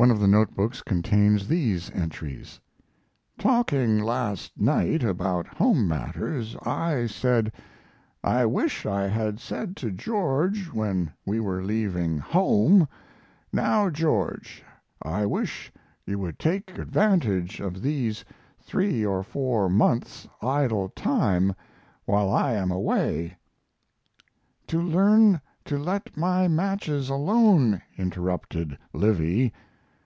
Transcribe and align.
One 0.00 0.12
of 0.12 0.20
the 0.20 0.28
note 0.28 0.54
books 0.54 0.80
contains 0.80 1.48
these 1.48 1.90
entries: 1.90 2.60
Talking 3.36 3.98
last 3.98 4.52
night 4.56 5.02
about 5.02 5.48
home 5.48 5.88
matters, 5.88 6.54
I 6.64 7.08
said, 7.08 7.50
"I 8.22 8.46
wish 8.46 8.86
I 8.86 9.08
had 9.08 9.40
said 9.40 9.74
to 9.78 9.90
George 9.90 10.66
when 10.72 11.12
we 11.26 11.40
were 11.40 11.64
leaving 11.64 12.18
home, 12.20 12.86
'Now, 13.52 13.90
George, 13.90 14.62
I 15.02 15.26
wish 15.26 15.72
you 16.06 16.20
would 16.20 16.38
take 16.38 16.78
advantage 16.78 17.58
of 17.58 17.82
these 17.82 18.24
three 18.60 19.04
or 19.04 19.24
four 19.24 19.68
months' 19.68 20.28
idle 20.40 20.90
time 20.90 21.56
while 22.04 22.30
I 22.30 22.52
am 22.52 22.70
away'" 22.70 23.36
"To 24.68 24.80
learn 24.80 25.40
to 25.64 25.76
let 25.76 26.16
my 26.16 26.46
matches 26.46 27.08
alone," 27.08 27.82
interrupted 27.98 28.78
Livy. 28.92 29.52